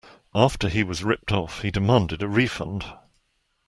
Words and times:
After 0.33 0.67
he 0.67 0.81
was 0.81 1.03
ripped 1.03 1.31
off, 1.31 1.61
he 1.61 1.69
demanded 1.69 2.23
a 2.23 2.27
refund. 2.27 2.85